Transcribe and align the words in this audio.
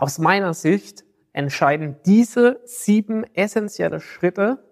Aus 0.00 0.20
meiner 0.20 0.54
Sicht 0.54 1.04
entscheiden 1.32 1.96
diese 2.06 2.60
sieben 2.64 3.24
essentielle 3.34 3.98
Schritte 3.98 4.62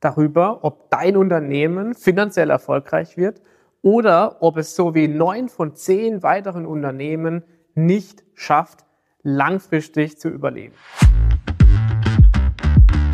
darüber, 0.00 0.64
ob 0.64 0.90
dein 0.90 1.16
Unternehmen 1.16 1.94
finanziell 1.94 2.50
erfolgreich 2.50 3.16
wird 3.16 3.40
oder 3.82 4.42
ob 4.42 4.56
es 4.56 4.74
so 4.74 4.92
wie 4.96 5.06
neun 5.06 5.48
von 5.48 5.76
zehn 5.76 6.24
weiteren 6.24 6.66
Unternehmen 6.66 7.44
nicht 7.76 8.24
schafft, 8.34 8.84
langfristig 9.22 10.18
zu 10.18 10.28
überleben. 10.28 10.74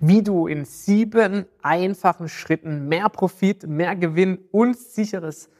wie 0.00 0.22
du 0.22 0.46
in 0.46 0.64
sieben 0.64 1.44
einfachen 1.62 2.28
Schritten 2.28 2.88
mehr 2.88 3.10
Profit, 3.10 3.66
mehr 3.68 3.94
Gewinn 3.94 4.38
und 4.50 4.76
sicheres, 4.78 5.50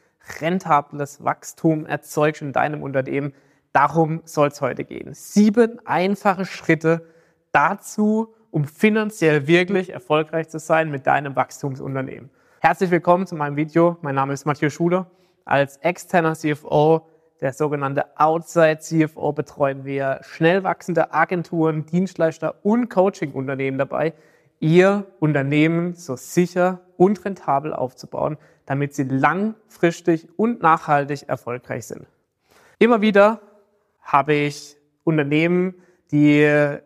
rentables 0.41 1.23
Wachstum 1.23 1.85
erzeugst 1.85 2.41
in 2.41 2.55
deinem 2.55 2.83
Unternehmen. 2.83 3.35
Darum 3.75 4.23
soll 4.25 4.49
es 4.49 4.63
heute 4.63 4.85
gehen. 4.85 5.13
Sieben 5.13 5.79
einfache 5.87 6.47
Schritte 6.47 7.07
dazu, 7.53 8.35
um 8.51 8.65
finanziell 8.65 9.47
wirklich 9.47 9.91
erfolgreich 9.91 10.49
zu 10.49 10.59
sein 10.59 10.91
mit 10.91 11.07
deinem 11.07 11.37
Wachstumsunternehmen. 11.37 12.31
Herzlich 12.61 12.91
willkommen 12.91 13.27
zu 13.27 13.37
meinem 13.37 13.57
Video. 13.57 13.99
Mein 14.01 14.15
Name 14.15 14.33
ist 14.33 14.47
Matthias 14.47 14.73
Schuler. 14.73 15.11
Als 15.45 15.77
externer 15.79 16.35
CFO, 16.35 17.07
der 17.41 17.53
sogenannte 17.53 18.05
Outside 18.19 18.79
CFO, 18.79 19.33
betreuen 19.33 19.85
wir 19.85 20.21
schnell 20.23 20.63
wachsende 20.63 21.13
Agenturen, 21.13 21.87
Dienstleister 21.87 22.57
und 22.63 22.89
Coaching-Unternehmen 22.91 23.79
dabei, 23.79 24.13
ihr 24.59 25.07
Unternehmen 25.21 25.95
so 25.95 26.17
sicher 26.17 26.81
und 26.97 27.25
rentabel 27.25 27.73
aufzubauen, 27.73 28.37
damit 28.67 28.95
sie 28.95 29.05
langfristig 29.05 30.29
und 30.37 30.63
nachhaltig 30.63 31.29
erfolgreich 31.29 31.87
sind. 31.87 32.07
Immer 32.79 33.01
wieder 33.01 33.41
habe 34.03 34.35
ich 34.35 34.77
Unternehmen, 35.05 35.75
die 36.11 36.41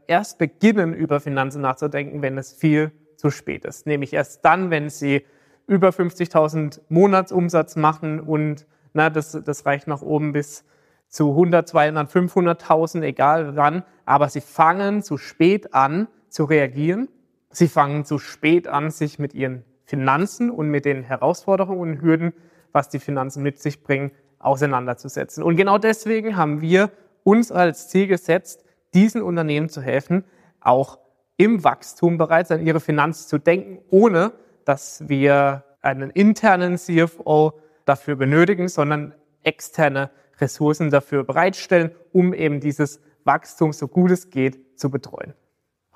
erst 0.06 0.39
beginnen, 0.39 0.94
über 0.94 1.18
Finanzen 1.20 1.62
nachzudenken, 1.62 2.22
wenn 2.22 2.39
es 2.39 2.52
viel 2.52 2.92
zu 3.16 3.30
spät 3.30 3.64
ist. 3.64 3.86
Nämlich 3.86 4.12
erst 4.12 4.44
dann, 4.44 4.70
wenn 4.70 4.89
sie 4.89 5.24
über 5.66 5.89
50.000 5.89 6.80
Monatsumsatz 6.89 7.77
machen 7.77 8.20
und 8.20 8.66
na, 8.94 9.10
das, 9.10 9.38
das 9.44 9.66
reicht 9.66 9.86
nach 9.86 10.02
oben 10.02 10.32
bis 10.32 10.64
zu 11.08 11.30
100, 11.30 11.68
200, 11.68 12.10
500.000, 12.10 13.02
egal 13.02 13.54
wann, 13.56 13.84
aber 14.06 14.28
sie 14.28 14.40
fangen 14.40 15.02
zu 15.02 15.18
spät 15.18 15.74
an 15.74 16.08
zu 16.28 16.44
reagieren 16.44 17.08
Sie 17.54 17.68
fangen 17.68 18.04
zu 18.04 18.18
spät 18.18 18.66
an, 18.66 18.90
sich 18.90 19.20
mit 19.20 19.32
ihren 19.32 19.64
Finanzen 19.84 20.50
und 20.50 20.68
mit 20.70 20.84
den 20.84 21.04
Herausforderungen 21.04 21.80
und 21.80 22.02
Hürden, 22.02 22.32
was 22.72 22.88
die 22.88 22.98
Finanzen 22.98 23.44
mit 23.44 23.60
sich 23.60 23.84
bringen, 23.84 24.10
auseinanderzusetzen. 24.40 25.44
Und 25.44 25.56
genau 25.56 25.78
deswegen 25.78 26.36
haben 26.36 26.60
wir 26.60 26.90
uns 27.22 27.52
als 27.52 27.88
Ziel 27.88 28.08
gesetzt, 28.08 28.64
diesen 28.92 29.22
Unternehmen 29.22 29.68
zu 29.68 29.80
helfen, 29.80 30.24
auch 30.60 30.98
im 31.36 31.62
Wachstum 31.62 32.18
bereits 32.18 32.50
an 32.50 32.66
ihre 32.66 32.80
Finanzen 32.80 33.28
zu 33.28 33.38
denken, 33.38 33.78
ohne 33.90 34.32
dass 34.64 35.08
wir 35.08 35.62
einen 35.80 36.10
internen 36.10 36.76
CFO 36.76 37.52
dafür 37.84 38.16
benötigen, 38.16 38.68
sondern 38.68 39.14
externe 39.42 40.10
Ressourcen 40.40 40.90
dafür 40.90 41.24
bereitstellen, 41.24 41.92
um 42.12 42.32
eben 42.34 42.61
dieses 42.61 43.00
Wachstum 43.24 43.72
so 43.72 43.89
gut 43.89 44.11
es 44.11 44.30
geht 44.30 44.78
zu 44.78 44.90
betreuen. 44.90 45.34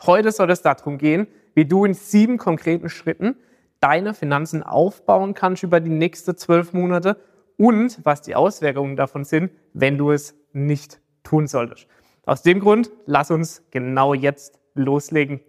Heute 0.07 0.33
soll 0.33 0.51
es 0.51 0.63
darum 0.63 0.99
gehen, 0.99 1.27
wie 1.55 1.65
du 1.65 1.85
in 1.85 1.95
sieben 1.95 2.39
konkreten 2.39 2.89
Schritten 2.89 3.37
deine 3.81 4.15
Finanzen 4.15 4.63
aufbauen 4.63 5.35
kannst 5.35 5.63
über 5.63 5.81
die 5.81 5.91
nächsten 5.91 6.37
zwölf 6.37 6.73
Monate 6.73 7.21
und 7.57 8.05
was 8.05 8.23
die 8.23 8.35
Auswirkungen 8.35 8.97
davon 8.97 9.25
sind, 9.25 9.51
wenn 9.73 9.99
du 9.99 10.13
es 10.13 10.35
nicht 10.53 11.01
tun 11.25 11.47
solltest. 11.47 11.89
Aus 12.25 12.43
dem 12.43 12.61
Grund, 12.61 12.91
lass 13.07 13.31
uns 13.31 13.63
genau 13.71 14.15
jetzt 14.15 14.61
loslegen. 14.75 15.41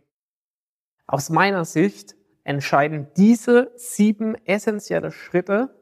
Aus 1.05 1.29
meiner 1.29 1.65
Sicht 1.65 2.15
entscheiden 2.43 3.07
diese 3.17 3.71
sieben 3.75 4.35
essentielle 4.45 5.11
Schritte 5.11 5.75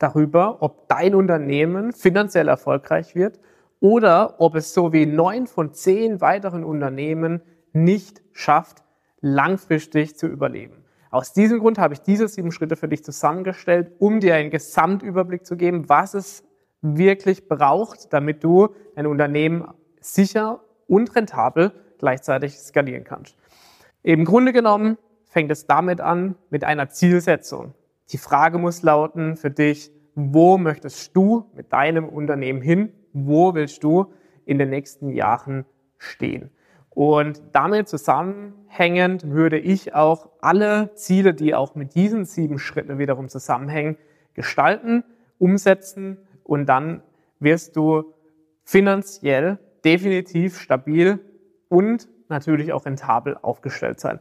darüber, 0.00 0.62
ob 0.62 0.88
dein 0.88 1.14
Unternehmen 1.14 1.92
finanziell 1.92 2.48
erfolgreich 2.48 3.14
wird 3.14 3.38
oder 3.78 4.40
ob 4.40 4.56
es 4.56 4.74
so 4.74 4.92
wie 4.92 5.06
neun 5.06 5.46
von 5.46 5.72
zehn 5.72 6.20
weiteren 6.20 6.64
Unternehmen 6.64 7.42
nicht 7.72 8.22
schafft, 8.32 8.82
langfristig 9.20 10.16
zu 10.16 10.26
überleben. 10.26 10.84
Aus 11.10 11.32
diesem 11.32 11.58
Grund 11.58 11.78
habe 11.78 11.94
ich 11.94 12.00
diese 12.00 12.28
sieben 12.28 12.52
Schritte 12.52 12.76
für 12.76 12.88
dich 12.88 13.04
zusammengestellt, 13.04 13.92
um 13.98 14.20
dir 14.20 14.34
einen 14.34 14.50
Gesamtüberblick 14.50 15.44
zu 15.44 15.56
geben, 15.56 15.88
was 15.88 16.14
es 16.14 16.44
wirklich 16.82 17.48
braucht, 17.48 18.12
damit 18.12 18.42
du 18.42 18.68
dein 18.94 19.06
Unternehmen 19.06 19.66
sicher 20.00 20.60
und 20.86 21.14
rentabel 21.14 21.72
gleichzeitig 21.98 22.58
skalieren 22.58 23.04
kannst. 23.04 23.36
Im 24.02 24.24
Grunde 24.24 24.52
genommen 24.52 24.96
fängt 25.24 25.50
es 25.50 25.66
damit 25.66 26.00
an 26.00 26.36
mit 26.48 26.64
einer 26.64 26.88
Zielsetzung. 26.88 27.74
Die 28.12 28.18
Frage 28.18 28.58
muss 28.58 28.82
lauten 28.82 29.36
für 29.36 29.50
dich, 29.50 29.92
wo 30.16 30.58
möchtest 30.58 31.16
du 31.16 31.46
mit 31.54 31.72
deinem 31.72 32.08
Unternehmen 32.08 32.60
hin? 32.60 32.92
Wo 33.12 33.54
willst 33.54 33.84
du 33.84 34.12
in 34.44 34.58
den 34.58 34.70
nächsten 34.70 35.10
Jahren 35.10 35.64
stehen? 35.96 36.50
Und 36.90 37.40
damit 37.52 37.88
zusammenhängend 37.88 39.30
würde 39.30 39.58
ich 39.58 39.94
auch 39.94 40.28
alle 40.40 40.92
Ziele, 40.94 41.34
die 41.34 41.54
auch 41.54 41.76
mit 41.76 41.94
diesen 41.94 42.24
sieben 42.24 42.58
Schritten 42.58 42.98
wiederum 42.98 43.28
zusammenhängen, 43.28 43.96
gestalten, 44.34 45.04
umsetzen 45.38 46.18
und 46.42 46.66
dann 46.66 47.02
wirst 47.38 47.76
du 47.76 48.12
finanziell 48.64 49.58
definitiv 49.84 50.58
stabil 50.58 51.20
und 51.68 52.08
natürlich 52.28 52.72
auch 52.72 52.86
rentabel 52.86 53.36
aufgestellt 53.40 54.00
sein. 54.00 54.18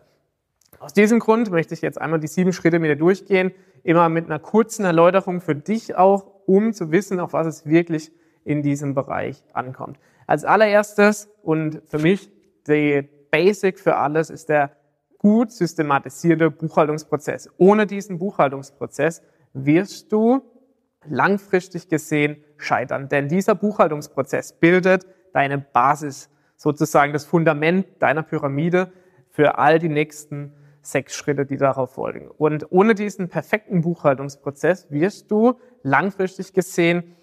Aus 0.80 0.94
diesem 0.94 1.20
Grund 1.20 1.52
möchte 1.52 1.74
ich 1.74 1.82
jetzt 1.82 2.00
einmal 2.00 2.20
die 2.20 2.28
sieben 2.28 2.54
Schritte 2.54 2.80
mit 2.80 2.90
dir 2.90 2.96
durchgehen, 2.96 3.52
immer 3.84 4.10
mit 4.10 4.26
einer 4.26 4.40
kurzen 4.40 4.86
Erläuterung 4.86 5.42
für 5.42 5.56
dich 5.56 5.96
auch, 5.96 6.26
um 6.46 6.74
zu 6.74 6.92
wissen, 6.92 7.20
auf 7.20 7.34
was 7.34 7.48
es 7.48 7.66
wirklich 7.66 8.12
in 8.44 8.62
diesem 8.62 8.96
Bereich 8.96 9.44
ankommt. 9.54 10.00
Als 10.28 10.46
allererstes 10.46 11.30
und 11.44 11.82
für 11.86 12.00
mich 12.00 12.32
die 12.68 13.08
Basic 13.32 13.80
für 13.80 13.96
alles 13.96 14.30
ist 14.30 14.50
der 14.50 14.72
gut 15.18 15.52
systematisierte 15.52 16.50
Buchhaltungsprozess. 16.50 17.50
Ohne 17.58 17.86
diesen 17.86 18.20
Buchhaltungsprozess 18.20 19.22
wirst 19.54 20.12
du 20.12 20.42
langfristig 21.08 21.90
gesehen 21.90 22.44
scheitern, 22.58 23.10
denn 23.10 23.28
dieser 23.28 23.56
Buchhaltungsprozess 23.56 24.54
bildet 24.54 25.06
deine 25.34 25.58
Basis, 25.58 26.30
sozusagen 26.56 27.14
das 27.14 27.26
Fundament 27.26 27.88
deiner 28.00 28.24
Pyramide 28.24 28.92
für 29.30 29.58
all 29.58 29.80
die 29.80 29.90
nächsten 29.90 30.54
sechs 30.82 31.16
Schritte, 31.16 31.46
die 31.46 31.58
darauf 31.58 31.94
folgen. 31.94 32.30
Und 32.38 32.68
ohne 32.72 32.96
diesen 32.96 33.30
perfekten 33.30 33.82
Buchhaltungsprozess 33.82 34.88
wirst 34.90 35.32
du 35.32 35.60
langfristig 35.84 36.54
gesehen 36.54 37.16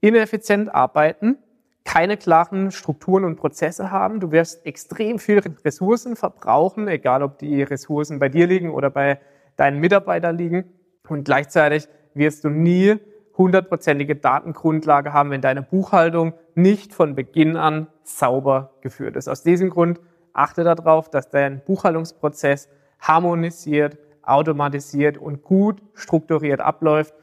ineffizient 0.00 0.74
arbeiten, 0.74 1.38
keine 1.84 2.16
klaren 2.16 2.70
Strukturen 2.70 3.24
und 3.24 3.36
Prozesse 3.36 3.90
haben. 3.90 4.20
Du 4.20 4.32
wirst 4.32 4.66
extrem 4.66 5.18
viel 5.18 5.42
Ressourcen 5.64 6.16
verbrauchen, 6.16 6.88
egal 6.88 7.22
ob 7.22 7.38
die 7.38 7.62
Ressourcen 7.62 8.18
bei 8.18 8.28
dir 8.28 8.46
liegen 8.46 8.70
oder 8.70 8.90
bei 8.90 9.20
deinen 9.56 9.80
Mitarbeitern 9.80 10.36
liegen. 10.36 10.64
Und 11.08 11.24
gleichzeitig 11.24 11.88
wirst 12.14 12.44
du 12.44 12.48
nie 12.48 12.98
hundertprozentige 13.36 14.16
Datengrundlage 14.16 15.12
haben, 15.12 15.30
wenn 15.30 15.40
deine 15.40 15.62
Buchhaltung 15.62 16.34
nicht 16.54 16.94
von 16.94 17.14
Beginn 17.14 17.56
an 17.56 17.88
sauber 18.02 18.74
geführt 18.80 19.16
ist. 19.16 19.28
Aus 19.28 19.42
diesem 19.42 19.70
Grund 19.70 20.00
achte 20.32 20.64
darauf, 20.64 21.10
dass 21.10 21.30
dein 21.30 21.62
Buchhaltungsprozess 21.64 22.68
harmonisiert, 23.08 23.98
automatisiert 24.22 25.18
und 25.18 25.42
gut 25.42 25.82
strukturiert 25.94 26.60
abläuft 26.60 27.14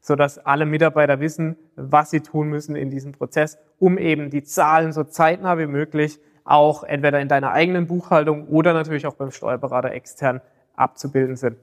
sodass 0.00 0.38
alle 0.38 0.66
Mitarbeiter 0.66 1.20
wissen, 1.20 1.56
was 1.76 2.10
sie 2.10 2.20
tun 2.20 2.48
müssen 2.48 2.76
in 2.76 2.90
diesem 2.90 3.12
Prozess, 3.12 3.58
um 3.78 3.98
eben 3.98 4.30
die 4.30 4.42
Zahlen 4.42 4.92
so 4.92 5.04
zeitnah 5.04 5.58
wie 5.58 5.66
möglich 5.66 6.18
auch 6.44 6.82
entweder 6.82 7.20
in 7.20 7.28
deiner 7.28 7.52
eigenen 7.52 7.86
Buchhaltung 7.86 8.48
oder 8.48 8.72
natürlich 8.72 9.06
auch 9.06 9.14
beim 9.14 9.30
Steuerberater 9.30 9.92
extern 9.92 10.40
abzubilden 10.76 11.36
sind. 11.36 11.56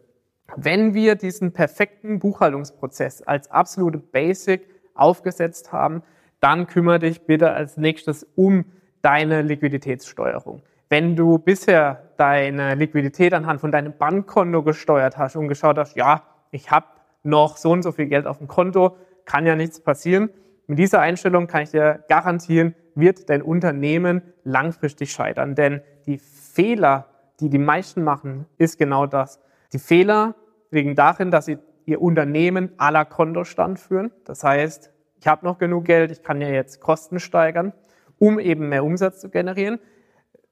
Wenn 0.55 0.93
wir 0.93 1.15
diesen 1.15 1.53
perfekten 1.53 2.19
Buchhaltungsprozess 2.19 3.23
als 3.23 3.49
absolute 3.49 3.97
Basic 3.97 4.67
aufgesetzt 4.93 5.71
haben, 5.71 6.03
dann 6.39 6.67
kümmere 6.67 6.99
dich 6.99 7.25
bitte 7.25 7.51
als 7.51 7.77
nächstes 7.77 8.27
um 8.35 8.65
deine 9.01 9.41
Liquiditätssteuerung. 9.41 10.61
Wenn 10.89 11.15
du 11.15 11.39
bisher 11.39 12.03
deine 12.17 12.75
Liquidität 12.75 13.33
anhand 13.33 13.59
von 13.59 13.71
deinem 13.71 13.97
Bankkonto 13.97 14.63
gesteuert 14.63 15.17
hast 15.17 15.35
und 15.35 15.47
geschaut 15.47 15.77
hast, 15.77 15.95
ja, 15.95 16.23
ich 16.51 16.69
habe 16.69 16.85
noch 17.23 17.57
so 17.57 17.71
und 17.71 17.81
so 17.81 17.91
viel 17.91 18.05
Geld 18.05 18.27
auf 18.27 18.37
dem 18.37 18.47
Konto, 18.47 18.95
kann 19.25 19.45
ja 19.45 19.55
nichts 19.55 19.79
passieren. 19.79 20.29
Mit 20.67 20.77
dieser 20.79 21.01
Einstellung 21.01 21.47
kann 21.47 21.63
ich 21.63 21.71
dir 21.71 22.03
garantieren, 22.07 22.75
wird 22.93 23.29
dein 23.29 23.41
Unternehmen 23.41 24.21
langfristig 24.43 25.11
scheitern. 25.11 25.55
Denn 25.55 25.81
die 26.05 26.19
Fehler, 26.19 27.07
die 27.39 27.49
die 27.49 27.57
meisten 27.57 28.03
machen, 28.03 28.45
ist 28.57 28.77
genau 28.77 29.07
das. 29.07 29.39
Die 29.73 29.79
Fehler 29.79 30.35
liegen 30.71 30.95
darin, 30.95 31.31
dass 31.31 31.45
sie 31.45 31.57
ihr 31.85 32.01
Unternehmen 32.01 32.69
à 32.77 32.91
la 32.91 33.05
Kontostand 33.05 33.79
führen. 33.79 34.11
Das 34.23 34.43
heißt, 34.43 34.91
ich 35.19 35.27
habe 35.27 35.45
noch 35.45 35.57
genug 35.57 35.85
Geld, 35.85 36.11
ich 36.11 36.23
kann 36.23 36.41
ja 36.41 36.49
jetzt 36.49 36.79
Kosten 36.79 37.19
steigern, 37.19 37.73
um 38.19 38.39
eben 38.39 38.69
mehr 38.69 38.83
Umsatz 38.83 39.19
zu 39.19 39.29
generieren, 39.29 39.79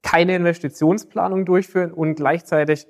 keine 0.04 0.36
Investitionsplanung 0.36 1.44
durchführen 1.44 1.92
und 1.92 2.14
gleichzeitig 2.14 2.86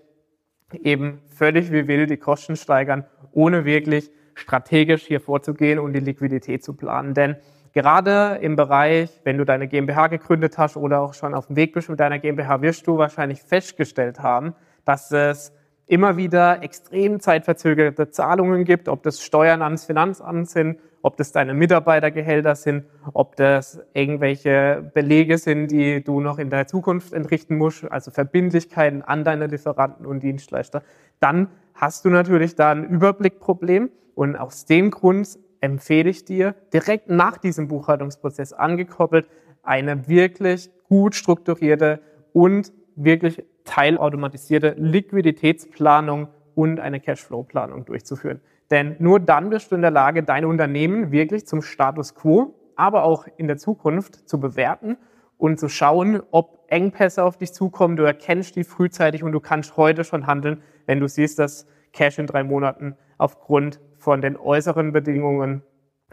eben 0.82 1.22
völlig 1.28 1.72
wie 1.72 1.86
will 1.88 2.06
die 2.06 2.16
Kosten 2.16 2.56
steigern, 2.56 3.06
ohne 3.32 3.64
wirklich 3.64 4.10
strategisch 4.34 5.06
hier 5.06 5.20
vorzugehen 5.20 5.78
und 5.78 5.92
die 5.92 6.00
Liquidität 6.00 6.64
zu 6.64 6.74
planen. 6.74 7.14
Denn 7.14 7.36
gerade 7.72 8.38
im 8.42 8.56
Bereich, 8.56 9.10
wenn 9.22 9.38
du 9.38 9.44
deine 9.44 9.68
GmbH 9.68 10.08
gegründet 10.08 10.58
hast 10.58 10.76
oder 10.76 11.00
auch 11.00 11.14
schon 11.14 11.34
auf 11.34 11.46
dem 11.46 11.56
Weg 11.56 11.72
bist 11.72 11.88
mit 11.88 12.00
deiner 12.00 12.18
GmbH, 12.18 12.60
wirst 12.60 12.86
du 12.88 12.98
wahrscheinlich 12.98 13.42
festgestellt 13.42 14.18
haben, 14.18 14.54
dass 14.84 15.12
es 15.12 15.52
immer 15.86 16.16
wieder 16.16 16.62
extrem 16.62 17.20
zeitverzögerte 17.20 18.10
Zahlungen 18.10 18.64
gibt, 18.64 18.88
ob 18.88 19.02
das 19.02 19.22
Steuern 19.22 19.62
ans 19.62 19.84
Finanzamt 19.84 20.48
sind, 20.48 20.78
ob 21.02 21.18
das 21.18 21.32
deine 21.32 21.52
Mitarbeitergehälter 21.52 22.54
sind, 22.54 22.84
ob 23.12 23.36
das 23.36 23.80
irgendwelche 23.92 24.90
Belege 24.94 25.36
sind, 25.36 25.70
die 25.70 26.02
du 26.02 26.20
noch 26.20 26.38
in 26.38 26.48
der 26.48 26.66
Zukunft 26.66 27.12
entrichten 27.12 27.58
musst, 27.58 27.84
also 27.90 28.10
Verbindlichkeiten 28.10 29.02
an 29.02 29.22
deine 29.22 29.46
Lieferanten 29.46 30.06
und 30.06 30.22
Dienstleister, 30.22 30.82
dann 31.20 31.48
hast 31.74 32.06
du 32.06 32.08
natürlich 32.08 32.54
da 32.54 32.70
ein 32.70 32.84
Überblickproblem. 32.84 33.90
Und 34.14 34.36
aus 34.36 34.64
dem 34.64 34.90
Grund 34.90 35.38
empfehle 35.60 36.08
ich 36.08 36.24
dir, 36.24 36.54
direkt 36.72 37.10
nach 37.10 37.36
diesem 37.36 37.68
Buchhaltungsprozess 37.68 38.52
angekoppelt, 38.52 39.26
eine 39.62 40.08
wirklich 40.08 40.70
gut 40.88 41.14
strukturierte 41.14 42.00
und 42.32 42.72
wirklich 42.96 43.44
teilautomatisierte 43.64 44.74
Liquiditätsplanung 44.78 46.28
und 46.54 46.80
eine 46.80 47.00
Cashflow-Planung 47.00 47.84
durchzuführen. 47.84 48.40
Denn 48.70 48.96
nur 48.98 49.20
dann 49.20 49.50
wirst 49.50 49.70
du 49.70 49.76
in 49.76 49.82
der 49.82 49.90
Lage, 49.90 50.22
dein 50.22 50.44
Unternehmen 50.44 51.10
wirklich 51.10 51.46
zum 51.46 51.62
Status 51.62 52.14
quo, 52.14 52.54
aber 52.76 53.04
auch 53.04 53.26
in 53.36 53.46
der 53.46 53.56
Zukunft 53.56 54.28
zu 54.28 54.40
bewerten 54.40 54.96
und 55.36 55.58
zu 55.58 55.68
schauen, 55.68 56.22
ob 56.30 56.64
Engpässe 56.68 57.24
auf 57.24 57.36
dich 57.36 57.52
zukommen. 57.52 57.96
Du 57.96 58.04
erkennst 58.04 58.56
die 58.56 58.64
frühzeitig 58.64 59.22
und 59.22 59.32
du 59.32 59.40
kannst 59.40 59.76
heute 59.76 60.04
schon 60.04 60.26
handeln, 60.26 60.62
wenn 60.86 61.00
du 61.00 61.08
siehst, 61.08 61.38
dass 61.38 61.66
Cash 61.92 62.18
in 62.18 62.26
drei 62.26 62.42
Monaten 62.42 62.96
aufgrund 63.18 63.80
von 63.98 64.20
den 64.20 64.36
äußeren 64.36 64.92
Bedingungen 64.92 65.62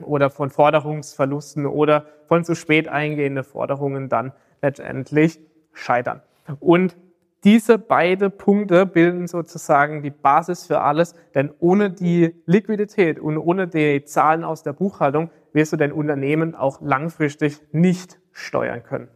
oder 0.04 0.30
von 0.30 0.50
Forderungsverlusten 0.50 1.66
oder 1.66 2.06
von 2.28 2.44
zu 2.44 2.56
spät 2.56 2.88
eingehenden 2.88 3.44
Forderungen 3.44 4.10
dann 4.10 4.34
letztendlich 4.62 5.40
scheitern. 5.74 6.22
Und 6.60 6.96
diese 7.44 7.80
beide 7.80 8.30
Punkte 8.30 8.86
bilden 8.86 9.28
sozusagen 9.28 10.04
die 10.04 10.12
Basis 10.12 10.68
für 10.68 10.82
alles, 10.82 11.16
denn 11.34 11.52
ohne 11.60 11.90
die 11.90 12.36
Liquidität 12.46 13.20
und 13.20 13.38
ohne 13.38 13.68
die 13.68 14.04
Zahlen 14.06 14.44
aus 14.44 14.64
der 14.64 14.74
Buchhaltung 14.74 15.32
wirst 15.54 15.74
du 15.74 15.78
dein 15.78 15.92
Unternehmen 15.92 16.56
auch 16.56 16.82
langfristig 16.82 17.60
nicht 17.72 18.20
steuern 18.32 18.84
können. 18.84 19.08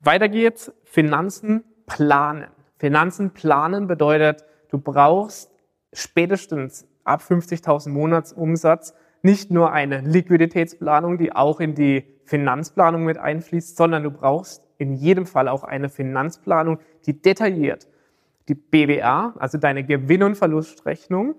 Weiter 0.00 0.28
geht's, 0.28 0.72
Finanzen 0.84 1.64
planen. 1.86 2.48
Finanzen 2.78 3.30
planen 3.30 3.86
bedeutet, 3.86 4.44
du 4.70 4.78
brauchst 4.78 5.50
spätestens 5.92 6.86
ab 7.04 7.22
50.000 7.22 7.88
Monatsumsatz 7.88 8.94
nicht 9.22 9.50
nur 9.50 9.72
eine 9.72 10.00
Liquiditätsplanung, 10.02 11.18
die 11.18 11.32
auch 11.32 11.60
in 11.60 11.74
die 11.74 12.04
Finanzplanung 12.24 13.04
mit 13.04 13.18
einfließt, 13.18 13.76
sondern 13.76 14.02
du 14.02 14.10
brauchst 14.10 14.65
in 14.78 14.92
jedem 14.92 15.26
Fall 15.26 15.48
auch 15.48 15.64
eine 15.64 15.88
Finanzplanung, 15.88 16.78
die 17.06 17.20
detailliert 17.20 17.88
die 18.48 18.54
BWA, 18.54 19.34
also 19.38 19.58
deine 19.58 19.84
Gewinn- 19.84 20.22
und 20.22 20.36
Verlustrechnung, 20.36 21.34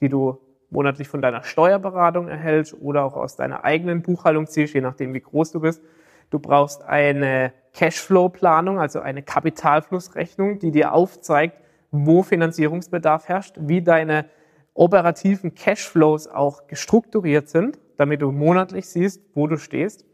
die 0.00 0.08
du 0.08 0.38
monatlich 0.70 1.08
von 1.08 1.22
deiner 1.22 1.42
Steuerberatung 1.42 2.28
erhältst 2.28 2.76
oder 2.80 3.04
auch 3.04 3.16
aus 3.16 3.36
deiner 3.36 3.64
eigenen 3.64 4.02
Buchhaltung 4.02 4.46
ziehst, 4.46 4.74
je 4.74 4.80
nachdem 4.80 5.14
wie 5.14 5.20
groß 5.20 5.52
du 5.52 5.60
bist. 5.60 5.82
Du 6.30 6.38
brauchst 6.38 6.82
eine 6.82 7.52
Cashflow-Planung, 7.72 8.78
also 8.78 9.00
eine 9.00 9.22
Kapitalflussrechnung, 9.22 10.60
die 10.60 10.70
dir 10.70 10.92
aufzeigt, 10.92 11.56
wo 11.90 12.22
Finanzierungsbedarf 12.22 13.26
herrscht, 13.28 13.56
wie 13.58 13.82
deine 13.82 14.26
operativen 14.74 15.54
Cashflows 15.54 16.28
auch 16.28 16.68
gestrukturiert 16.68 17.48
sind, 17.48 17.78
damit 17.96 18.22
du 18.22 18.30
monatlich 18.30 18.88
siehst, 18.88 19.20
wo 19.34 19.48
du 19.48 19.56
stehst. 19.56 20.04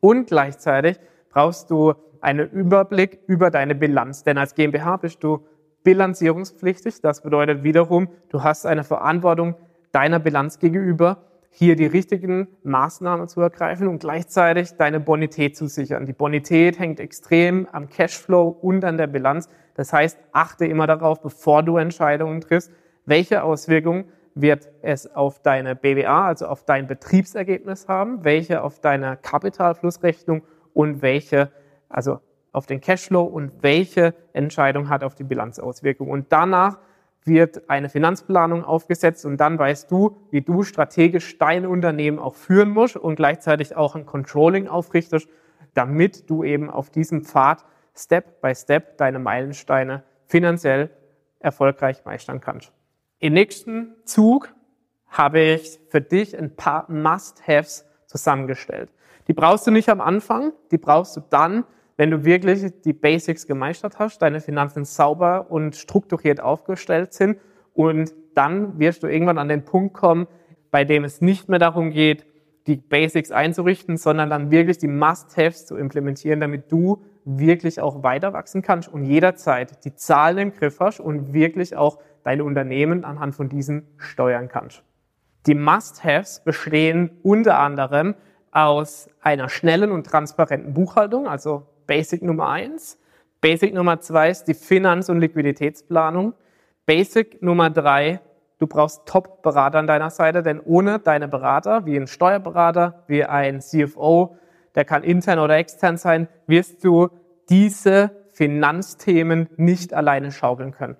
Und 0.00 0.28
gleichzeitig 0.28 0.98
brauchst 1.28 1.70
du 1.70 1.94
einen 2.20 2.48
Überblick 2.50 3.20
über 3.26 3.50
deine 3.50 3.74
Bilanz. 3.74 4.24
Denn 4.24 4.38
als 4.38 4.54
GmbH 4.54 4.96
bist 4.96 5.22
du 5.22 5.44
bilanzierungspflichtig. 5.84 7.00
Das 7.00 7.22
bedeutet 7.22 7.62
wiederum, 7.62 8.08
du 8.28 8.42
hast 8.42 8.66
eine 8.66 8.84
Verantwortung 8.84 9.54
deiner 9.92 10.18
Bilanz 10.18 10.58
gegenüber, 10.58 11.18
hier 11.50 11.76
die 11.76 11.86
richtigen 11.86 12.48
Maßnahmen 12.62 13.26
zu 13.28 13.40
ergreifen 13.40 13.88
und 13.88 14.00
gleichzeitig 14.00 14.76
deine 14.76 15.00
Bonität 15.00 15.56
zu 15.56 15.66
sichern. 15.66 16.06
Die 16.06 16.12
Bonität 16.12 16.78
hängt 16.78 17.00
extrem 17.00 17.66
am 17.72 17.88
Cashflow 17.88 18.48
und 18.48 18.84
an 18.84 18.98
der 18.98 19.06
Bilanz. 19.06 19.48
Das 19.74 19.92
heißt, 19.92 20.18
achte 20.32 20.66
immer 20.66 20.86
darauf, 20.86 21.22
bevor 21.22 21.62
du 21.62 21.78
Entscheidungen 21.78 22.40
triffst, 22.40 22.70
welche 23.06 23.42
Auswirkungen 23.42 24.04
wird 24.34 24.68
es 24.82 25.12
auf 25.14 25.40
deine 25.40 25.74
BWA, 25.74 26.28
also 26.28 26.46
auf 26.46 26.64
dein 26.64 26.86
Betriebsergebnis 26.86 27.88
haben, 27.88 28.24
welche 28.24 28.62
auf 28.62 28.80
deine 28.80 29.16
Kapitalflussrechnung 29.16 30.42
und 30.74 31.02
welche 31.02 31.50
also 31.88 32.20
auf 32.52 32.66
den 32.66 32.80
Cashflow 32.80 33.22
und 33.22 33.62
welche 33.62 34.14
Entscheidung 34.32 34.88
hat 34.88 35.04
auf 35.04 35.14
die 35.14 35.24
Bilanzauswirkung. 35.24 36.10
Und 36.10 36.26
danach 36.30 36.78
wird 37.24 37.68
eine 37.68 37.88
Finanzplanung 37.88 38.64
aufgesetzt 38.64 39.24
und 39.26 39.36
dann 39.36 39.58
weißt 39.58 39.90
du, 39.90 40.16
wie 40.30 40.40
du 40.40 40.62
strategisch 40.62 41.38
dein 41.38 41.66
Unternehmen 41.66 42.18
auch 42.18 42.34
führen 42.34 42.70
musst 42.70 42.96
und 42.96 43.16
gleichzeitig 43.16 43.76
auch 43.76 43.94
ein 43.94 44.06
Controlling 44.06 44.66
aufrichtest, 44.66 45.28
damit 45.74 46.28
du 46.30 46.42
eben 46.42 46.70
auf 46.70 46.90
diesem 46.90 47.24
Pfad 47.24 47.64
Step 47.94 48.40
by 48.40 48.54
Step 48.54 48.96
deine 48.96 49.18
Meilensteine 49.18 50.02
finanziell 50.26 50.90
erfolgreich 51.40 52.04
meistern 52.04 52.40
kannst. 52.40 52.72
Im 53.18 53.34
nächsten 53.34 53.94
Zug 54.04 54.54
habe 55.08 55.40
ich 55.40 55.80
für 55.88 56.00
dich 56.00 56.36
ein 56.36 56.54
paar 56.54 56.90
Must-Haves 56.90 57.84
zusammengestellt. 58.06 58.90
Die 59.26 59.32
brauchst 59.32 59.66
du 59.66 59.70
nicht 59.70 59.88
am 59.88 60.00
Anfang, 60.00 60.52
die 60.70 60.78
brauchst 60.78 61.16
du 61.16 61.20
dann, 61.28 61.64
wenn 61.98 62.12
du 62.12 62.24
wirklich 62.24 62.64
die 62.84 62.92
Basics 62.92 63.46
gemeistert 63.46 63.98
hast, 63.98 64.22
deine 64.22 64.40
Finanzen 64.40 64.84
sauber 64.84 65.50
und 65.50 65.74
strukturiert 65.74 66.40
aufgestellt 66.40 67.12
sind 67.12 67.38
und 67.74 68.14
dann 68.34 68.78
wirst 68.78 69.02
du 69.02 69.08
irgendwann 69.08 69.36
an 69.36 69.48
den 69.48 69.64
Punkt 69.64 69.94
kommen, 69.94 70.28
bei 70.70 70.84
dem 70.84 71.02
es 71.02 71.20
nicht 71.20 71.48
mehr 71.48 71.58
darum 71.58 71.90
geht, 71.90 72.24
die 72.68 72.76
Basics 72.76 73.32
einzurichten, 73.32 73.96
sondern 73.96 74.30
dann 74.30 74.52
wirklich 74.52 74.78
die 74.78 74.86
Must-Haves 74.86 75.66
zu 75.66 75.76
implementieren, 75.76 76.38
damit 76.38 76.70
du 76.70 77.02
wirklich 77.24 77.80
auch 77.80 78.04
weiter 78.04 78.32
wachsen 78.32 78.62
kannst 78.62 78.92
und 78.92 79.04
jederzeit 79.04 79.84
die 79.84 79.96
Zahlen 79.96 80.38
im 80.38 80.52
Griff 80.52 80.78
hast 80.78 81.00
und 81.00 81.32
wirklich 81.32 81.74
auch 81.74 81.98
deine 82.22 82.44
Unternehmen 82.44 83.04
anhand 83.04 83.34
von 83.34 83.48
diesen 83.48 83.88
steuern 83.96 84.48
kannst. 84.48 84.84
Die 85.46 85.54
Must-Haves 85.56 86.44
bestehen 86.44 87.10
unter 87.24 87.58
anderem 87.58 88.14
aus 88.52 89.10
einer 89.20 89.48
schnellen 89.48 89.90
und 89.90 90.06
transparenten 90.06 90.74
Buchhaltung, 90.74 91.26
also 91.26 91.66
Basic 91.88 92.22
Nummer 92.22 92.50
eins. 92.50 92.98
Basic 93.40 93.74
Nummer 93.74 93.98
zwei 93.98 94.30
ist 94.30 94.44
die 94.44 94.54
Finanz- 94.54 95.08
und 95.08 95.18
Liquiditätsplanung. 95.18 96.34
Basic 96.86 97.42
Nummer 97.42 97.70
drei, 97.70 98.20
du 98.58 98.66
brauchst 98.66 99.06
Top-Berater 99.06 99.78
an 99.78 99.86
deiner 99.86 100.10
Seite, 100.10 100.42
denn 100.42 100.60
ohne 100.60 100.98
deine 101.00 101.28
Berater, 101.28 101.86
wie 101.86 101.96
ein 101.96 102.06
Steuerberater, 102.06 103.02
wie 103.08 103.24
ein 103.24 103.60
CFO, 103.60 104.36
der 104.74 104.84
kann 104.84 105.02
intern 105.02 105.38
oder 105.38 105.56
extern 105.56 105.96
sein, 105.96 106.28
wirst 106.46 106.84
du 106.84 107.08
diese 107.48 108.10
Finanzthemen 108.32 109.48
nicht 109.56 109.94
alleine 109.94 110.30
schaukeln 110.30 110.72
können. 110.72 110.96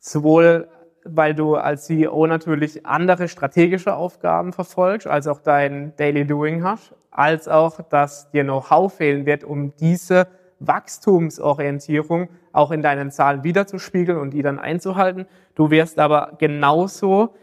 Sowohl 0.00 0.68
weil 1.04 1.34
du 1.34 1.56
als 1.56 1.84
CEO 1.84 2.26
natürlich 2.26 2.86
andere 2.86 3.28
strategische 3.28 3.94
Aufgaben 3.94 4.52
verfolgst, 4.52 5.06
als 5.06 5.26
auch 5.26 5.40
dein 5.40 5.94
Daily 5.96 6.26
Doing 6.26 6.64
hast, 6.64 6.94
als 7.14 7.48
auch, 7.48 7.80
dass 7.88 8.30
dir 8.30 8.42
Know-how 8.42 8.92
fehlen 8.92 9.24
wird, 9.24 9.44
um 9.44 9.74
diese 9.76 10.26
Wachstumsorientierung 10.58 12.28
auch 12.52 12.70
in 12.70 12.82
deinen 12.82 13.10
Zahlen 13.10 13.44
wiederzuspiegeln 13.44 14.18
und 14.18 14.30
die 14.32 14.42
dann 14.42 14.58
einzuhalten. 14.58 15.26
Du 15.54 15.70
wirst 15.70 15.98
aber 15.98 16.32
genauso 16.38 17.34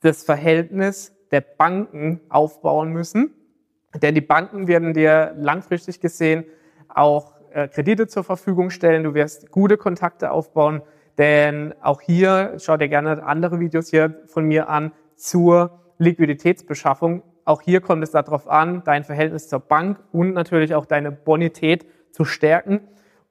das 0.00 0.22
Verhältnis 0.22 1.12
der 1.30 1.40
Banken 1.40 2.20
aufbauen 2.28 2.92
müssen, 2.92 3.32
denn 4.02 4.14
die 4.14 4.20
Banken 4.20 4.68
werden 4.68 4.92
dir 4.92 5.34
langfristig 5.36 6.00
gesehen 6.00 6.44
auch 6.88 7.32
äh, 7.50 7.68
Kredite 7.68 8.06
zur 8.06 8.24
Verfügung 8.24 8.70
stellen, 8.70 9.04
du 9.04 9.14
wirst 9.14 9.50
gute 9.50 9.76
Kontakte 9.76 10.30
aufbauen, 10.30 10.82
denn 11.18 11.74
auch 11.80 12.00
hier, 12.00 12.54
schau 12.58 12.76
dir 12.76 12.88
gerne 12.88 13.22
andere 13.22 13.60
Videos 13.60 13.88
hier 13.88 14.22
von 14.26 14.44
mir 14.44 14.68
an 14.68 14.92
zur 15.16 15.80
Liquiditätsbeschaffung. 15.98 17.22
Auch 17.44 17.62
hier 17.62 17.80
kommt 17.80 18.02
es 18.02 18.10
darauf 18.10 18.48
an, 18.48 18.82
dein 18.84 19.04
Verhältnis 19.04 19.48
zur 19.48 19.60
Bank 19.60 19.98
und 20.12 20.32
natürlich 20.32 20.74
auch 20.74 20.86
deine 20.86 21.12
Bonität 21.12 21.86
zu 22.10 22.24
stärken. 22.24 22.80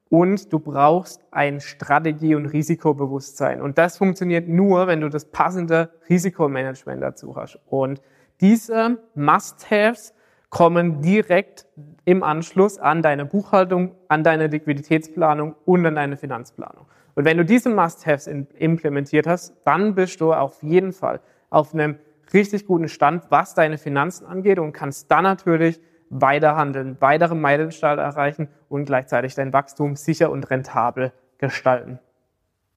Und 0.08 0.52
du 0.52 0.60
brauchst 0.60 1.24
ein 1.32 1.60
Strategie- 1.60 2.36
und 2.36 2.46
Risikobewusstsein. 2.46 3.60
Und 3.60 3.78
das 3.78 3.98
funktioniert 3.98 4.48
nur, 4.48 4.86
wenn 4.86 5.00
du 5.00 5.08
das 5.08 5.24
passende 5.24 5.90
Risikomanagement 6.08 7.02
dazu 7.02 7.34
hast. 7.34 7.58
Und 7.66 8.00
diese 8.40 8.98
Must-Haves 9.14 10.14
kommen 10.50 11.00
direkt 11.00 11.66
im 12.04 12.22
Anschluss 12.22 12.78
an 12.78 13.02
deine 13.02 13.24
Buchhaltung, 13.24 13.96
an 14.06 14.22
deine 14.22 14.46
Liquiditätsplanung 14.46 15.56
und 15.64 15.84
an 15.84 15.96
deine 15.96 16.16
Finanzplanung. 16.16 16.86
Und 17.16 17.24
wenn 17.24 17.38
du 17.38 17.44
diese 17.44 17.70
Must-Haves 17.70 18.28
implementiert 18.28 19.26
hast, 19.26 19.54
dann 19.64 19.96
bist 19.96 20.20
du 20.20 20.32
auf 20.32 20.62
jeden 20.62 20.92
Fall 20.92 21.20
auf 21.50 21.74
einem 21.74 21.98
richtig 22.34 22.66
guten 22.66 22.88
Stand, 22.88 23.30
was 23.30 23.54
deine 23.54 23.78
Finanzen 23.78 24.26
angeht 24.26 24.58
und 24.58 24.72
kannst 24.72 25.10
dann 25.10 25.22
natürlich 25.22 25.80
weiter 26.10 26.56
handeln, 26.56 26.96
weitere 27.00 27.34
Meilensteine 27.34 28.02
erreichen 28.02 28.48
und 28.68 28.84
gleichzeitig 28.84 29.34
dein 29.34 29.52
Wachstum 29.52 29.96
sicher 29.96 30.30
und 30.30 30.50
rentabel 30.50 31.12
gestalten. 31.38 31.98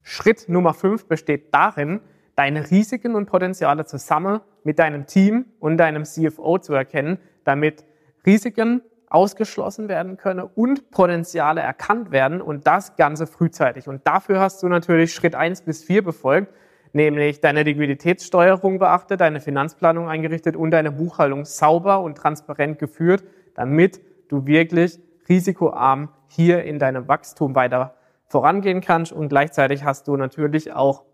Schritt 0.02 0.48
Nummer 0.48 0.74
fünf 0.74 1.06
besteht 1.06 1.54
darin, 1.54 2.00
deine 2.34 2.70
Risiken 2.70 3.14
und 3.14 3.26
Potenziale 3.26 3.84
zusammen 3.84 4.40
mit 4.64 4.78
deinem 4.78 5.06
Team 5.06 5.46
und 5.60 5.76
deinem 5.76 6.04
CFO 6.04 6.58
zu 6.58 6.72
erkennen, 6.72 7.18
damit 7.44 7.84
Risiken 8.24 8.82
ausgeschlossen 9.10 9.88
werden 9.88 10.16
können 10.16 10.48
und 10.54 10.90
Potenziale 10.90 11.60
erkannt 11.60 12.10
werden 12.10 12.40
und 12.40 12.66
das 12.66 12.96
Ganze 12.96 13.26
frühzeitig. 13.26 13.88
Und 13.88 14.06
dafür 14.06 14.40
hast 14.40 14.62
du 14.62 14.68
natürlich 14.68 15.14
Schritt 15.14 15.34
eins 15.34 15.62
bis 15.62 15.82
vier 15.82 16.04
befolgt, 16.04 16.52
nämlich 16.98 17.40
deine 17.40 17.62
Liquiditätssteuerung 17.62 18.80
beachtet, 18.80 19.20
deine 19.20 19.40
Finanzplanung 19.40 20.08
eingerichtet 20.08 20.56
und 20.56 20.72
deine 20.72 20.90
Buchhaltung 20.90 21.44
sauber 21.44 22.00
und 22.00 22.18
transparent 22.18 22.80
geführt, 22.80 23.22
damit 23.54 24.00
du 24.28 24.46
wirklich 24.46 24.98
risikoarm 25.28 26.10
hier 26.26 26.64
in 26.64 26.80
deinem 26.80 27.06
Wachstum 27.06 27.54
weiter 27.54 27.94
vorangehen 28.26 28.80
kannst 28.80 29.12
und 29.12 29.28
gleichzeitig 29.28 29.84
hast 29.84 30.08
du 30.08 30.16
natürlich 30.16 30.72
auch 30.72 31.04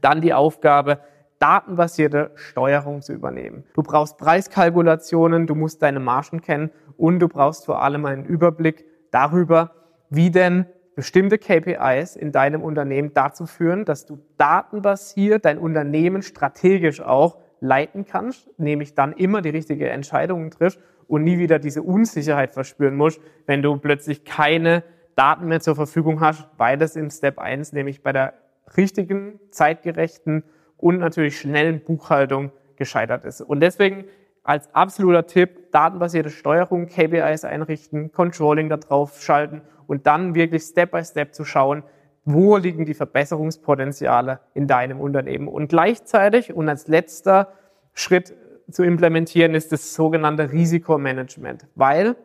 dann 0.00 0.20
die 0.20 0.32
Aufgabe, 0.32 1.00
datenbasierte 1.40 2.30
Steuerung 2.36 3.02
zu 3.02 3.12
übernehmen. 3.12 3.64
Du 3.74 3.82
brauchst 3.82 4.16
Preiskalkulationen, 4.16 5.48
du 5.48 5.56
musst 5.56 5.82
deine 5.82 6.00
Margen 6.00 6.40
kennen 6.42 6.70
und 6.96 7.18
du 7.18 7.28
brauchst 7.28 7.66
vor 7.66 7.82
allem 7.82 8.06
einen 8.06 8.24
Überblick 8.24 8.84
darüber, 9.10 9.72
wie 10.10 10.30
denn 10.30 10.66
bestimmte 10.94 11.38
KPIs 11.38 12.16
in 12.16 12.32
deinem 12.32 12.62
Unternehmen 12.62 13.12
dazu 13.14 13.46
führen, 13.46 13.84
dass 13.84 14.06
du 14.06 14.18
datenbasiert 14.36 15.44
dein 15.44 15.58
Unternehmen 15.58 16.22
strategisch 16.22 17.00
auch 17.00 17.38
leiten 17.60 18.04
kannst, 18.04 18.48
nämlich 18.58 18.94
dann 18.94 19.12
immer 19.12 19.42
die 19.42 19.50
richtige 19.50 19.88
Entscheidungen 19.88 20.50
triffst 20.50 20.78
und 21.08 21.24
nie 21.24 21.38
wieder 21.38 21.58
diese 21.58 21.82
Unsicherheit 21.82 22.52
verspüren 22.52 22.96
musst, 22.96 23.20
wenn 23.46 23.62
du 23.62 23.76
plötzlich 23.76 24.24
keine 24.24 24.84
Daten 25.16 25.46
mehr 25.46 25.60
zur 25.60 25.76
Verfügung 25.76 26.20
hast, 26.20 26.56
beides 26.56 26.96
im 26.96 27.10
Step 27.10 27.38
1, 27.38 27.72
nämlich 27.72 28.02
bei 28.02 28.12
der 28.12 28.34
richtigen, 28.76 29.38
zeitgerechten 29.50 30.44
und 30.76 30.98
natürlich 30.98 31.38
schnellen 31.38 31.80
Buchhaltung 31.80 32.52
gescheitert 32.76 33.24
ist. 33.24 33.40
Und 33.40 33.60
deswegen 33.60 34.04
als 34.44 34.72
absoluter 34.74 35.26
Tipp, 35.26 35.72
datenbasierte 35.72 36.30
Steuerung, 36.30 36.86
KPIs 36.86 37.44
einrichten, 37.44 38.12
Controlling 38.12 38.68
darauf 38.68 39.20
schalten 39.20 39.62
und 39.86 40.06
dann 40.06 40.34
wirklich 40.34 40.62
Step 40.62 40.92
by 40.92 41.02
Step 41.02 41.34
zu 41.34 41.44
schauen, 41.44 41.82
wo 42.26 42.56
liegen 42.56 42.84
die 42.84 42.94
Verbesserungspotenziale 42.94 44.40
in 44.54 44.66
deinem 44.66 45.00
Unternehmen. 45.00 45.48
Und 45.48 45.68
gleichzeitig 45.68 46.54
und 46.54 46.68
als 46.68 46.88
letzter 46.88 47.52
Schritt 47.94 48.34
zu 48.70 48.82
implementieren 48.82 49.54
ist 49.54 49.72
das 49.72 49.94
sogenannte 49.94 50.52
Risikomanagement, 50.52 51.66
weil 51.74 52.16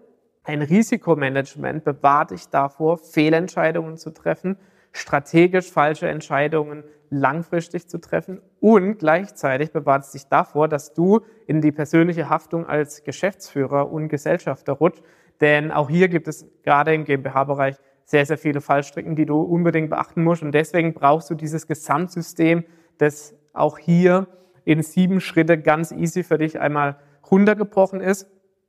ein 0.43 0.61
Risikomanagement 0.61 1.83
bewahrt 1.83 2.31
dich 2.31 2.47
davor, 2.49 2.97
Fehlentscheidungen 2.97 3.97
zu 3.97 4.09
treffen, 4.11 4.57
strategisch 4.91 5.71
falsche 5.71 6.07
Entscheidungen 6.07 6.83
langfristig 7.09 7.87
zu 7.87 7.99
treffen 7.99 8.41
und 8.59 8.99
gleichzeitig 8.99 9.71
bewahrt 9.71 10.03
es 10.03 10.11
dich 10.11 10.27
davor, 10.27 10.67
dass 10.67 10.93
du 10.93 11.21
in 11.47 11.61
die 11.61 11.71
persönliche 11.71 12.29
Haftung 12.29 12.67
als 12.67 13.03
Geschäftsführer 13.03 13.91
und 13.91 14.09
Gesellschafter 14.09 14.73
rutscht. 14.73 15.03
Denn 15.41 15.71
auch 15.71 15.89
hier 15.89 16.09
gibt 16.09 16.27
es 16.27 16.45
gerade 16.63 16.93
im 16.93 17.05
GmbH-Bereich 17.05 17.77
sehr, 18.05 18.25
sehr 18.25 18.37
viele 18.37 18.61
Fallstricken, 18.61 19.15
die 19.15 19.25
du 19.25 19.39
unbedingt 19.39 19.89
beachten 19.89 20.23
musst. 20.23 20.43
Und 20.43 20.51
deswegen 20.51 20.93
brauchst 20.93 21.29
du 21.29 21.35
dieses 21.35 21.67
Gesamtsystem, 21.67 22.63
das 22.97 23.35
auch 23.53 23.77
hier 23.77 24.27
in 24.65 24.83
sieben 24.83 25.21
Schritte 25.21 25.57
ganz 25.57 25.91
easy 25.91 26.23
für 26.23 26.37
dich 26.37 26.59
einmal 26.59 26.97
runtergebrochen 27.29 28.01
ist. 28.01 28.27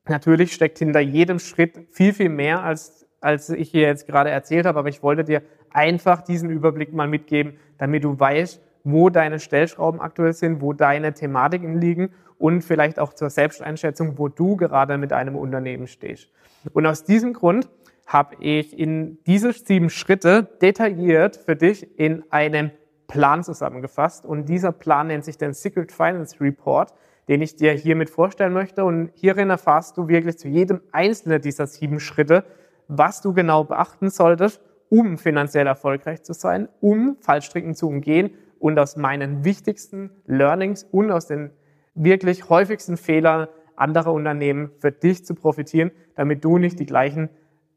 Natürlich 0.09 0.53
steckt 0.53 0.79
hinter 0.79 1.01
jedem 1.01 1.39
Schritt 1.39 1.87
viel, 1.91 2.13
viel 2.13 2.29
mehr, 2.29 2.63
als, 2.63 3.07
als 3.21 3.51
ich 3.51 3.71
hier 3.71 3.83
jetzt 3.83 4.07
gerade 4.07 4.31
erzählt 4.31 4.67
habe. 4.67 4.79
Aber 4.79 4.89
ich 4.89 5.03
wollte 5.03 5.25
dir 5.25 5.43
einfach 5.71 6.23
diesen 6.23 6.51
Überblick 6.51 6.93
mal 6.93 7.09
mitgeben, 7.09 7.55
damit 7.79 8.05
du 8.05 8.19
weißt, 8.19 8.61
wo 8.85 9.11
deine 9.11 9.39
Stellschrauben 9.39 10.01
aktuell 10.01 10.33
sind, 10.33 10.61
wo 10.61 10.73
deine 10.73 11.13
Thematiken 11.13 11.79
liegen 11.79 12.11
und 12.39 12.63
vielleicht 12.63 12.99
auch 12.99 13.13
zur 13.13 13.31
Selbsteinschätzung, 13.31 14.19
wo 14.19 14.29
du 14.29 14.57
gerade 14.57 14.97
mit 14.97 15.13
einem 15.13 15.37
Unternehmen 15.37 15.87
stehst. 15.87 16.31
Und 16.73 16.87
aus 16.87 17.05
diesem 17.05 17.35
Grund 17.35 17.69
habe 18.07 18.37
ich 18.41 18.79
in 18.79 19.19
diese 19.27 19.53
sieben 19.53 19.91
Schritte 19.91 20.49
detailliert 20.61 21.37
für 21.37 21.55
dich 21.55 21.99
in 21.99 22.25
einem 22.31 22.71
Plan 23.07 23.45
zusammengefasst. 23.45 24.25
Und 24.25 24.49
dieser 24.49 24.73
Plan 24.73 25.09
nennt 25.09 25.25
sich 25.25 25.37
den 25.39 25.53
Secret 25.53 25.93
Finance 25.93 26.41
Report, 26.41 26.95
den 27.29 27.43
ich 27.43 27.57
dir 27.57 27.73
hiermit 27.73 28.11
vorstellen 28.11 28.53
möchte. 28.53 28.85
Und 28.85 29.11
hierin 29.15 29.51
erfährst 29.51 29.97
du 29.97 30.09
wirklich 30.09 30.39
zu 30.39 30.49
jedem 30.49 30.81
einzelnen 30.93 31.41
dieser 31.41 31.67
sieben 31.67 32.01
Schritte, 32.01 32.45
was 32.91 33.21
du 33.21 33.33
genau 33.33 33.65
beachten 33.65 34.11
solltest 34.11 34.61
um 34.91 35.17
finanziell 35.19 35.67
erfolgreich 35.67 36.23
zu 36.25 36.35
sein, 36.35 36.69
um 36.81 37.17
Fallstricken 37.21 37.75
zu 37.75 37.89
umgehen 37.89 38.35
und 38.59 38.79
aus 38.79 38.97
meinen 38.97 39.45
wichtigsten 39.45 40.11
Learnings 40.27 40.85
und 40.85 41.11
aus 41.11 41.27
den 41.27 41.53
wirklich 41.95 42.51
häufigsten 42.51 42.97
Fehlern 42.97 43.49
anderer 43.77 44.13
Unternehmen 44.13 44.73
für 44.79 44.93
dich 44.93 45.25
zu 45.25 45.35
profitieren, 45.35 45.91
damit 46.17 46.45
du 46.45 46.59
nicht 46.59 46.79
die 46.79 46.87
gleichen 46.87 47.31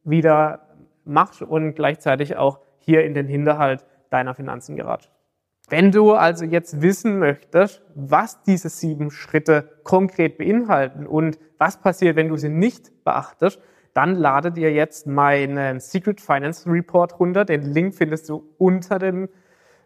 wieder 0.04 0.68
machst 1.06 1.42
und 1.42 1.76
gleichzeitig 1.76 2.36
auch 2.36 2.60
hier 2.80 3.06
in 3.06 3.14
den 3.14 3.28
Hinterhalt 3.28 3.86
deiner 4.10 4.34
Finanzen 4.34 4.76
geratst. 4.76 5.10
Wenn 5.70 5.92
du 5.92 6.14
also 6.14 6.44
jetzt 6.44 6.82
wissen 6.82 7.20
möchtest, 7.20 7.82
was 7.96 8.42
diese 8.44 8.70
sieben 8.70 9.12
Schritte 9.12 9.70
konkret 9.84 10.38
beinhalten 10.38 11.08
und 11.08 11.40
was 11.58 11.80
passiert, 11.80 12.16
wenn 12.18 12.28
du 12.28 12.38
sie 12.38 12.50
nicht 12.50 12.92
beachtest, 13.06 13.62
dann 13.94 14.16
lade 14.16 14.52
dir 14.52 14.72
jetzt 14.72 15.06
meinen 15.06 15.80
Secret 15.80 16.20
Finance 16.20 16.70
Report 16.70 17.20
runter. 17.20 17.46
Den 17.46 17.62
Link 17.62 17.94
findest 17.94 18.28
du 18.30 18.44
unter 18.58 18.98
dem 18.98 19.30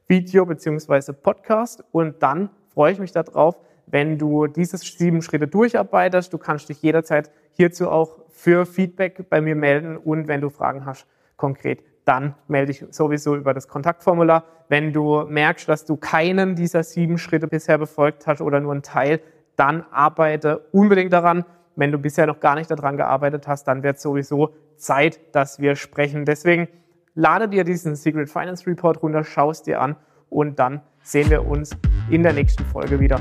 Video 0.08 0.46
beziehungsweise 0.46 1.14
Podcast. 1.14 1.84
Und 1.92 2.24
dann 2.24 2.50
freue 2.74 2.94
ich 2.94 3.00
mich 3.00 3.12
darauf, 3.12 3.58
wenn 3.86 4.18
du 4.18 4.48
diese 4.48 4.78
sieben 4.78 5.22
Schritte 5.22 5.48
durcharbeitest. 5.48 6.32
Du 6.32 6.38
kannst 6.38 6.70
dich 6.70 6.82
jederzeit 6.82 7.32
hierzu 7.52 7.90
auch 7.90 8.20
für 8.30 8.66
Feedback 8.66 9.30
bei 9.30 9.42
mir 9.42 9.56
melden. 9.56 9.98
Und 9.98 10.28
wenn 10.28 10.42
du 10.42 10.50
Fragen 10.50 10.86
hast, 10.86 11.06
konkret, 11.36 11.84
dann 12.06 12.36
melde 12.48 12.72
dich 12.72 12.86
sowieso 12.92 13.36
über 13.36 13.54
das 13.54 13.68
Kontaktformular. 13.68 14.46
Wenn 14.70 14.94
du 14.94 15.26
merkst, 15.28 15.68
dass 15.68 15.86
du 15.86 15.98
keinen 15.98 16.56
dieser 16.56 16.84
sieben 16.84 17.18
Schritte 17.18 17.48
bisher 17.48 17.78
befolgt 17.78 18.28
hast 18.28 18.42
oder 18.42 18.62
nur 18.62 18.72
einen 18.72 18.84
Teil, 18.84 19.20
dann 19.58 19.84
arbeite 19.92 20.60
unbedingt 20.72 21.12
daran. 21.12 21.44
Wenn 21.78 21.92
du 21.92 22.00
bisher 22.00 22.26
noch 22.26 22.40
gar 22.40 22.56
nicht 22.56 22.72
daran 22.72 22.98
gearbeitet 22.98 23.48
hast, 23.48 23.66
dann 23.68 23.84
wird 23.84 24.00
sowieso 24.00 24.56
Zeit, 24.78 25.20
dass 25.34 25.60
wir 25.60 25.76
sprechen. 25.76 26.26
Deswegen 26.26 26.68
lade 27.14 27.48
dir 27.48 27.64
diesen 27.64 27.96
Secret 27.96 28.30
Finance 28.30 28.66
Report 28.66 29.02
runter, 29.04 29.24
schau 29.24 29.52
es 29.52 29.62
dir 29.62 29.80
an 29.80 29.96
und 30.30 30.58
dann 30.58 30.82
sehen 31.04 31.30
wir 31.30 31.48
uns 31.48 31.70
in 32.10 32.24
der 32.24 32.34
nächsten 32.34 32.66
Folge 32.66 33.00
wieder. 33.00 33.20